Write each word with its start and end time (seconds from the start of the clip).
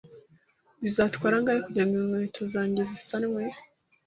Bizatwara 0.83 1.33
angahe 1.37 1.59
kugirango 1.65 1.95
inkweto 2.01 2.41
zanjye 2.53 2.81
zisanwe? 2.91 3.41